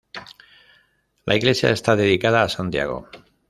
[1.25, 3.07] La iglesia está dedicada a Santiago.